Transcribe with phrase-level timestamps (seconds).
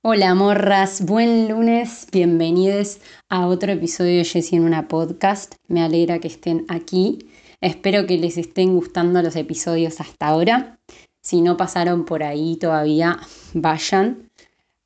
[0.00, 5.56] Hola morras, buen lunes, bienvenidos a otro episodio de Jessie en una podcast.
[5.66, 7.28] Me alegra que estén aquí.
[7.60, 10.78] Espero que les estén gustando los episodios hasta ahora.
[11.20, 13.18] Si no pasaron por ahí todavía,
[13.54, 14.30] vayan,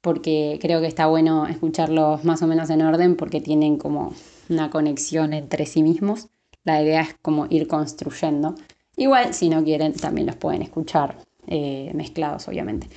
[0.01, 4.15] porque creo que está bueno escucharlos más o menos en orden porque tienen como
[4.49, 6.29] una conexión entre sí mismos.
[6.65, 8.55] La idea es como ir construyendo.
[8.97, 12.89] Igual, si no quieren, también los pueden escuchar eh, mezclados, obviamente.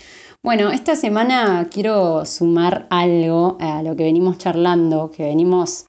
[0.43, 5.88] Bueno, esta semana quiero sumar algo a lo que venimos charlando, que venimos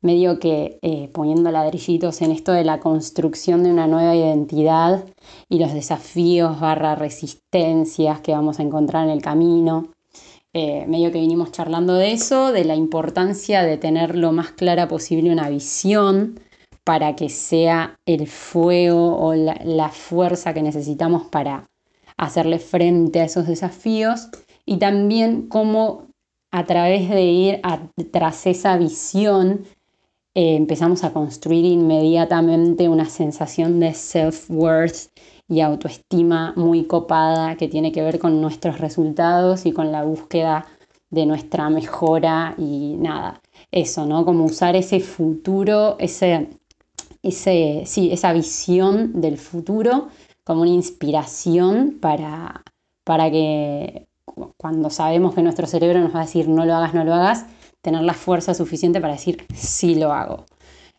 [0.00, 5.04] medio que eh, poniendo ladrillitos en esto de la construcción de una nueva identidad
[5.48, 9.88] y los desafíos barra resistencias que vamos a encontrar en el camino.
[10.52, 14.88] Eh, medio que vinimos charlando de eso, de la importancia de tener lo más clara
[14.88, 16.40] posible una visión
[16.84, 21.68] para que sea el fuego o la fuerza que necesitamos para
[22.18, 24.28] hacerle frente a esos desafíos
[24.66, 26.08] y también cómo
[26.50, 27.60] a través de ir
[28.10, 29.64] tras esa visión
[30.34, 35.10] eh, empezamos a construir inmediatamente una sensación de self-worth
[35.48, 40.66] y autoestima muy copada que tiene que ver con nuestros resultados y con la búsqueda
[41.10, 44.26] de nuestra mejora y nada, eso, ¿no?
[44.26, 46.48] Como usar ese futuro, ese,
[47.22, 50.08] ese, sí, esa visión del futuro
[50.48, 52.62] como una inspiración para,
[53.04, 54.06] para que
[54.56, 57.44] cuando sabemos que nuestro cerebro nos va a decir no lo hagas, no lo hagas,
[57.82, 60.46] tener la fuerza suficiente para decir sí lo hago.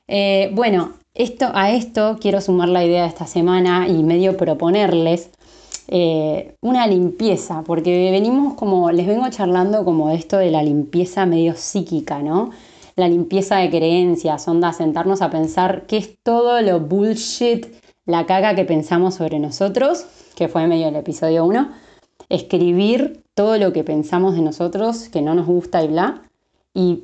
[0.08, 5.32] Eh, bueno, esto, a esto quiero sumar la idea de esta semana y medio proponerles
[5.88, 11.26] eh, una limpieza, porque venimos como, les vengo charlando como de esto de la limpieza
[11.26, 12.52] medio psíquica, ¿no?
[12.96, 17.66] La limpieza de creencias, onda, sentarnos a pensar qué es todo lo bullshit
[18.10, 21.70] la caga que pensamos sobre nosotros, que fue medio del episodio 1,
[22.28, 26.24] escribir todo lo que pensamos de nosotros, que no nos gusta y bla,
[26.74, 27.04] y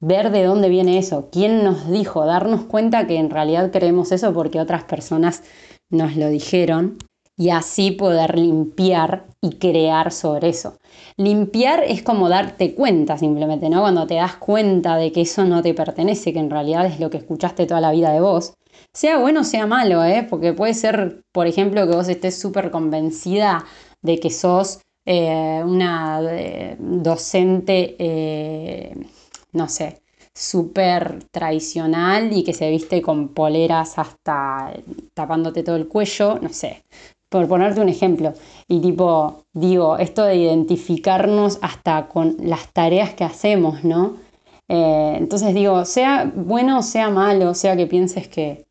[0.00, 4.34] ver de dónde viene eso, quién nos dijo, darnos cuenta que en realidad creemos eso
[4.34, 5.42] porque otras personas
[5.88, 6.98] nos lo dijeron
[7.38, 10.76] y así poder limpiar y crear sobre eso.
[11.16, 13.80] Limpiar es como darte cuenta simplemente, ¿no?
[13.80, 17.08] Cuando te das cuenta de que eso no te pertenece, que en realidad es lo
[17.08, 18.52] que escuchaste toda la vida de vos,
[18.92, 20.26] sea bueno o sea malo, ¿eh?
[20.28, 23.64] porque puede ser, por ejemplo, que vos estés súper convencida
[24.02, 28.94] de que sos eh, una eh, docente, eh,
[29.52, 30.00] no sé,
[30.32, 34.72] súper tradicional y que se viste con poleras hasta
[35.14, 36.84] tapándote todo el cuello, no sé,
[37.28, 38.32] por ponerte un ejemplo.
[38.68, 44.16] Y tipo, digo, esto de identificarnos hasta con las tareas que hacemos, ¿no?
[44.68, 48.66] Entonces digo, sea bueno o sea malo, sea que pienses que,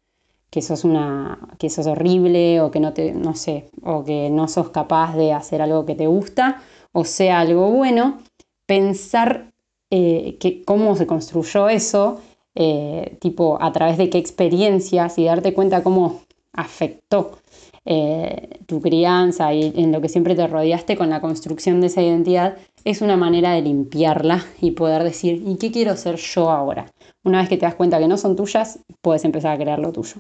[0.53, 4.69] que sos una que horrible o que no te no sé o que no sos
[4.69, 6.61] capaz de hacer algo que te gusta
[6.91, 8.19] o sea algo bueno
[8.67, 9.51] pensar
[9.89, 12.21] eh, que cómo se construyó eso
[12.53, 16.21] eh, tipo a través de qué experiencias y darte cuenta cómo
[16.53, 17.39] afectó
[17.85, 22.01] eh, tu crianza y en lo que siempre te rodeaste con la construcción de esa
[22.01, 26.91] identidad es una manera de limpiarla y poder decir ¿y qué quiero ser yo ahora?
[27.23, 29.91] Una vez que te das cuenta que no son tuyas, puedes empezar a crear lo
[29.91, 30.15] tuyo.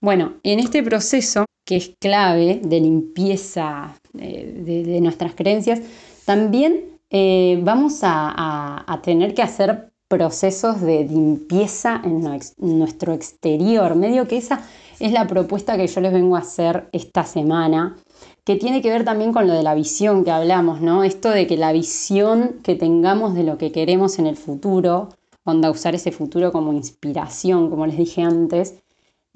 [0.00, 5.80] Bueno, en este proceso, que es clave de limpieza eh, de, nuestras creencias,
[6.24, 12.20] también eh, vamos a, tener que hacer procesos de limpieza en
[12.58, 13.96] nuestro exterior.
[13.96, 14.60] Medio que esa
[15.00, 17.96] es la propuesta que yo les vengo a hacer esta semana,
[18.44, 21.02] que tiene que ver también con lo de la visión que hablamos, ¿no?
[21.02, 25.08] Esto de que la visión que tengamos de lo que queremos en el futuro
[25.44, 28.82] onda usar ese futuro como inspiración, como les dije antes,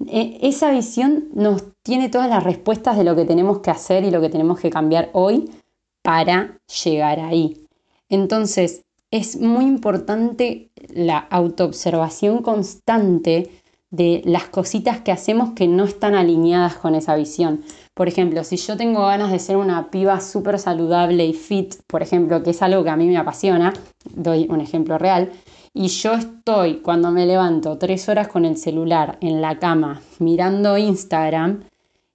[0.05, 4.11] e, esa visión nos tiene todas las respuestas de lo que tenemos que hacer y
[4.11, 5.49] lo que tenemos que cambiar hoy
[6.03, 7.65] para llegar ahí.
[8.09, 13.49] Entonces, es muy importante la autoobservación constante
[13.89, 17.63] de las cositas que hacemos que no están alineadas con esa visión.
[17.93, 22.01] Por ejemplo, si yo tengo ganas de ser una piba súper saludable y fit, por
[22.01, 23.73] ejemplo, que es algo que a mí me apasiona,
[24.13, 25.31] doy un ejemplo real,
[25.73, 30.77] y yo estoy cuando me levanto tres horas con el celular en la cama mirando
[30.77, 31.63] Instagram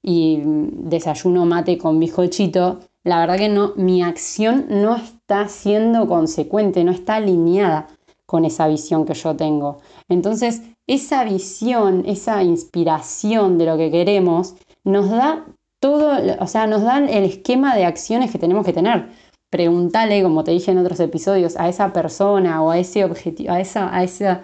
[0.02, 6.84] y desayuno mate con bizcochito, la verdad que no, mi acción no está siendo consecuente,
[6.84, 7.88] no está alineada
[8.26, 9.78] con esa visión que yo tengo.
[10.08, 15.44] Entonces, esa visión, esa inspiración de lo que queremos, nos da
[15.80, 19.08] todo, o sea, nos dan el esquema de acciones que tenemos que tener
[19.52, 23.60] pregúntale, como te dije en otros episodios, a esa persona o a ese objetivo, a,
[23.60, 24.38] esa, a ese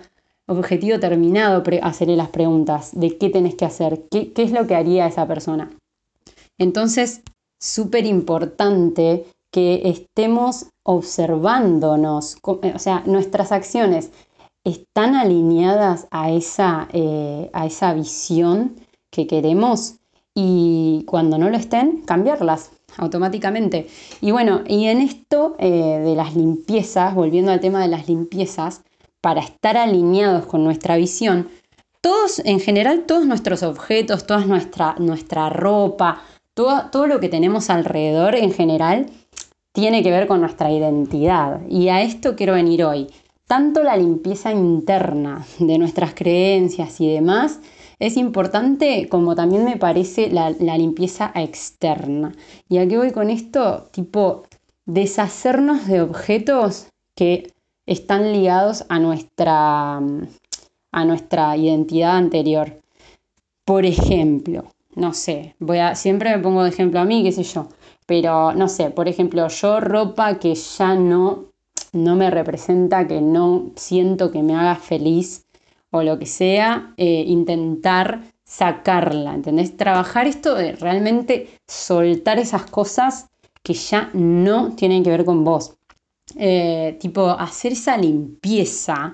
[0.47, 4.75] objetivo terminado, hacerle las preguntas de qué tenés que hacer, qué, qué es lo que
[4.75, 5.71] haría esa persona.
[6.59, 7.23] Entonces,
[7.59, 14.11] súper importante que estemos observándonos, eh, o sea, nuestras acciones
[14.65, 18.77] están alineadas a esa, eh, a esa visión
[19.11, 19.97] que queremos
[20.35, 23.87] y cuando no lo estén, cambiarlas automáticamente.
[24.23, 28.81] Y bueno, y en esto eh, de las limpiezas, volviendo al tema de las limpiezas,
[29.21, 31.51] para estar alineados con nuestra visión,
[32.01, 36.23] todos, en general, todos nuestros objetos, toda nuestra, nuestra ropa,
[36.55, 39.11] todo, todo lo que tenemos alrededor en general,
[39.73, 41.61] tiene que ver con nuestra identidad.
[41.69, 43.09] Y a esto quiero venir hoy.
[43.47, 47.61] Tanto la limpieza interna de nuestras creencias y demás,
[47.99, 52.33] es importante como también me parece la, limpieza externa.
[52.69, 53.89] ¿Y a qué voy con esto?
[53.91, 54.45] Tipo,
[54.87, 57.53] deshacernos de objetos que
[57.87, 62.81] están ligados a nuestra, a nuestra identidad anterior.
[63.65, 67.43] Por ejemplo, no sé, voy a, siempre me pongo de ejemplo a mí, qué sé
[67.43, 67.69] yo,
[68.09, 71.53] pero no sé, por ejemplo, yo ropa que ya no,
[71.93, 75.45] no me representa, que no siento que me haga feliz,
[75.91, 79.77] o lo que sea, eh, intentar sacarla, ¿entendés?
[79.77, 83.29] Trabajar esto de realmente soltar esas cosas
[83.63, 85.75] que ya no tienen que ver con vos.
[86.37, 89.13] Eh, tipo, hacer esa limpieza,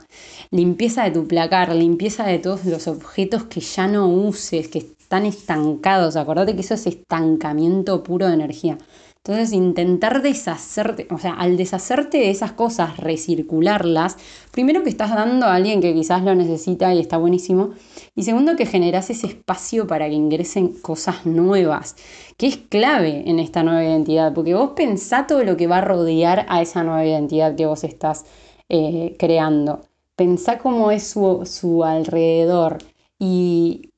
[0.52, 5.27] limpieza de tu placar, limpieza de todos los objetos que ya no uses, que están
[5.27, 6.17] estancados.
[6.17, 8.79] Acordate que eso es estancamiento puro de energía.
[9.19, 14.19] Entonces, intentar deshacerte, o sea, al deshacerte de esas cosas, recircularlas,
[14.51, 17.71] primero que estás dando a alguien que quizás lo necesita y está buenísimo,
[18.15, 21.97] y segundo que generas ese espacio para que ingresen cosas nuevas,
[22.37, 25.85] que es clave en esta nueva identidad, porque vos pensá todo lo que va a
[25.85, 28.27] rodear a esa nueva identidad que vos estás
[28.69, 29.81] eh, creando.
[30.17, 32.79] Pensá cómo es su, su alrededor,
[33.26, 33.91] y,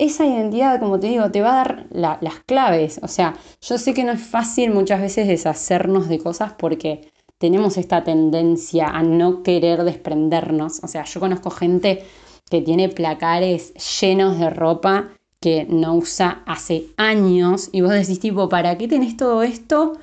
[0.00, 2.98] esa identidad, como te digo, te va a dar las claves.
[3.02, 7.76] O sea, yo sé que no es fácil muchas veces deshacernos de cosas porque tenemos
[7.76, 10.80] esta tendencia a no querer desprendernos.
[10.82, 12.04] O sea, yo conozco gente
[12.50, 15.10] que tiene placares llenos de ropa
[15.40, 19.98] que no usa hace años y vos decís tipo, ¿para qué tenés todo esto?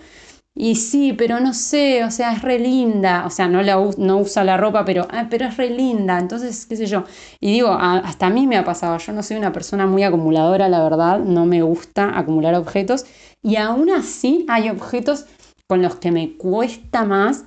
[0.56, 4.18] Y sí, pero no sé, o sea, es re linda, o sea, no, la, no
[4.20, 7.06] usa la ropa, pero, ah, pero es re linda, entonces, qué sé yo.
[7.40, 10.70] Y digo, hasta a mí me ha pasado, yo no soy una persona muy acumuladora,
[10.70, 13.06] la verdad, no me gusta acumular objetos,
[13.42, 15.26] y aún así hay objetos
[15.68, 17.46] con los que me cuesta más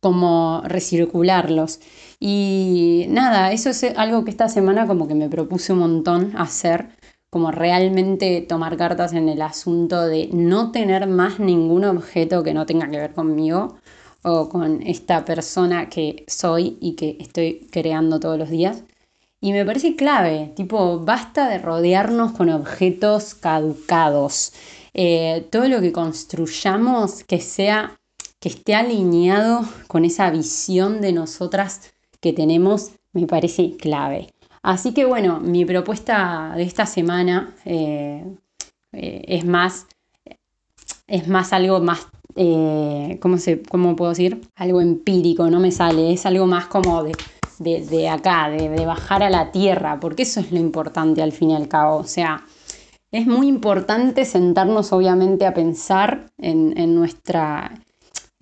[0.00, 1.80] como recircularlos.
[2.18, 6.88] Y nada, eso es algo que esta semana como que me propuse un montón hacer
[7.30, 12.66] como realmente tomar cartas en el asunto de no tener más ningún objeto que no
[12.66, 13.76] tenga que ver conmigo
[14.22, 18.84] o con esta persona que soy y que estoy creando todos los días.
[19.40, 24.52] Y me parece clave, tipo, basta de rodearnos con objetos caducados.
[24.92, 27.98] Eh, todo lo que construyamos que sea,
[28.38, 34.28] que esté alineado con esa visión de nosotras que tenemos, me parece clave.
[34.62, 38.24] Así que bueno, mi propuesta de esta semana eh,
[38.92, 39.86] eh, es más,
[41.06, 44.42] es más algo más, eh, ¿cómo, se, ¿cómo puedo decir?
[44.56, 47.14] Algo empírico, no me sale, es algo más como de,
[47.58, 51.56] de, acá, de, bajar a la tierra, porque eso es lo importante al fin y
[51.56, 51.96] al cabo.
[51.96, 52.44] O sea,
[53.10, 57.74] es muy importante sentarnos obviamente a pensar en, en nuestra...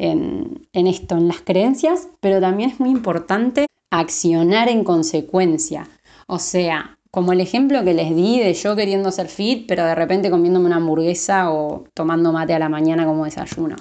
[0.00, 5.88] En, en esto, en las creencias, pero también es muy importante accionar en consecuencia.
[6.30, 9.94] O sea, como el ejemplo que les di de yo queriendo ser fit, pero de
[9.94, 13.76] repente comiéndome una hamburguesa o tomando mate a la mañana como desayuno.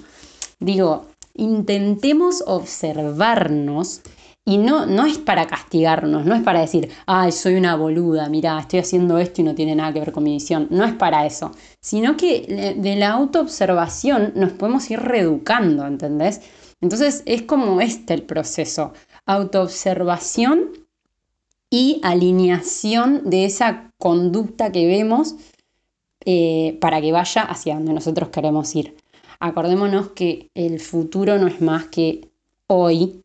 [0.57, 4.01] Digo, intentemos observarnos
[4.45, 8.57] y no, no es para castigarnos, no es para decir, ay, soy una boluda, mira,
[8.57, 10.67] estoy haciendo esto y no tiene nada que ver con mi visión.
[10.69, 11.51] No es para eso,
[11.81, 16.39] sino que de la autoobservación nos podemos ir reeducando, ¿entendés?
[16.79, 18.93] Entonces es como este el proceso.
[19.25, 20.86] Autoobservación
[21.69, 25.35] y alineación de esa conducta que vemos
[26.25, 28.95] eh, para que vaya hacia donde nosotros queremos ir.
[29.39, 32.29] Acordémonos que el futuro no es más que
[32.67, 33.21] hoy,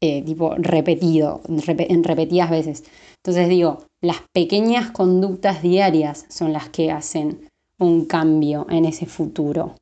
[0.00, 2.84] eh, tipo repetido, en repetidas veces.
[3.16, 9.74] Entonces digo, las pequeñas conductas diarias son las que hacen un cambio en ese futuro.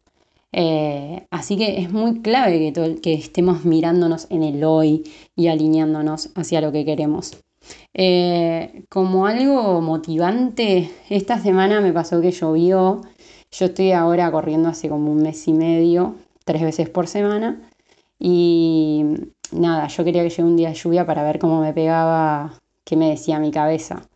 [0.53, 5.03] Eh, así que es muy clave que, que estemos mirándonos en el hoy
[5.35, 7.37] y alineándonos hacia lo que queremos.
[7.95, 13.03] Eh, como algo motivante, esta semana me pasó que llovió.
[13.51, 17.61] Yo estoy ahora corriendo hace como un mes y medio, tres veces por semana.
[18.19, 19.05] Y
[19.53, 22.55] nada, yo quería que llegue un día de lluvia para ver cómo me pegaba,
[22.85, 24.09] qué me decía mi cabeza.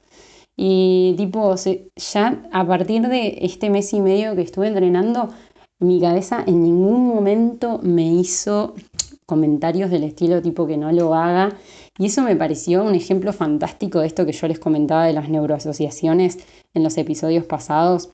[0.56, 1.54] Y tipo,
[1.96, 5.28] ya a partir de este mes y medio que estuve entrenando,
[5.78, 8.74] mi cabeza en ningún momento me hizo
[9.28, 11.54] comentarios del estilo tipo que no lo haga.
[11.98, 15.28] Y eso me pareció un ejemplo fantástico de esto que yo les comentaba de las
[15.28, 16.38] neuroasociaciones
[16.72, 18.10] en los episodios pasados,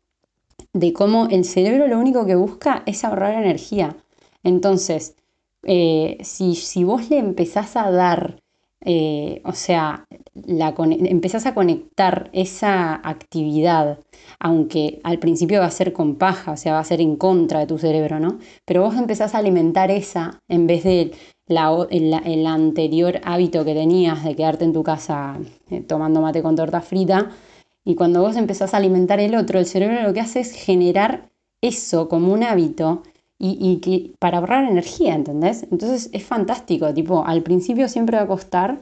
[0.72, 3.96] de cómo el cerebro lo único que busca es ahorrar energía.
[4.42, 5.14] Entonces,
[5.62, 8.40] eh, si, si vos le empezás a dar
[8.84, 13.98] eh, o sea, la, empezás a conectar esa actividad,
[14.38, 17.60] aunque al principio va a ser con paja, o sea, va a ser en contra
[17.60, 18.38] de tu cerebro, ¿no?
[18.64, 21.12] Pero vos empezás a alimentar esa en vez de
[21.48, 25.38] el, anterior hábito que tenías de quedarte en tu casa
[25.70, 27.30] eh, tomando mate con torta frita.
[27.84, 31.30] Y cuando vos empezás a alimentar el otro, el cerebro lo que hace es generar
[31.60, 33.02] eso como un hábito
[33.46, 35.64] y, que para ahorrar energía, ¿entendés?
[35.70, 38.80] Entonces es fantástico, tipo, al principio siempre va a costar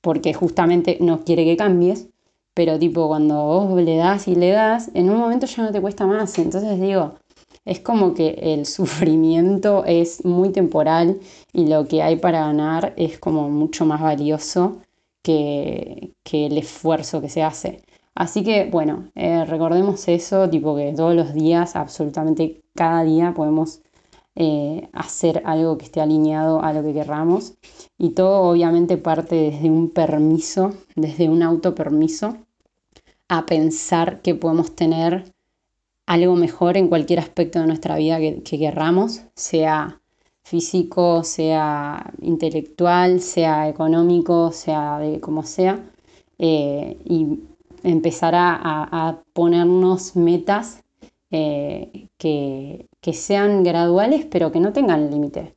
[0.00, 2.08] porque justamente no quiere que cambies,
[2.54, 5.80] pero tipo cuando vos le das y le das, en un momento ya no te
[5.80, 7.14] cuesta más, entonces digo,
[7.64, 11.20] es como que el sufrimiento es muy temporal
[11.52, 14.78] y lo que hay para ganar es como mucho más valioso
[15.22, 17.82] que, el esfuerzo que se hace.
[18.14, 23.80] Así que bueno, eh, recordemos eso, tipo que todos los días, absolutamente cada día podemos
[24.34, 27.54] eh, hacer algo que esté alineado a lo que querramos.
[27.98, 32.36] Y todo obviamente parte desde un permiso, desde un autopermiso,
[33.28, 35.32] a pensar que podemos tener
[36.06, 40.00] algo mejor en cualquier aspecto de nuestra vida que, querramos, sea
[40.42, 45.80] físico, sea intelectual, sea económico, sea de como sea,
[46.38, 47.40] eh, y
[47.82, 50.82] empezar a, ponernos metas
[51.30, 55.54] eh, que, que sean graduales pero que no tengan límite.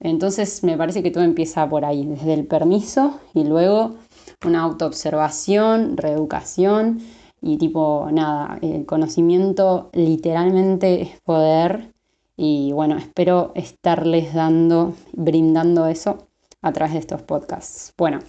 [0.00, 3.96] Entonces me parece que todo empieza por ahí, desde el permiso y luego
[4.44, 7.00] una autoobservación, reeducación
[7.40, 11.94] y tipo nada, el conocimiento literalmente es poder
[12.36, 16.28] y bueno, espero estarles dando, brindando eso
[16.62, 17.94] a través de estos podcasts.
[17.96, 18.20] Bueno,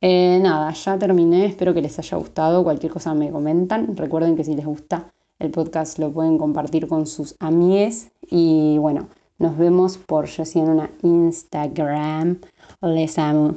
[0.00, 4.44] eh, nada, ya terminé, espero que les haya gustado, cualquier cosa me comentan, recuerden que
[4.44, 9.96] si les gusta el podcast lo pueden compartir con sus amigues y bueno, nos vemos
[9.96, 12.38] por yo en una Instagram.
[12.82, 13.56] Les amo.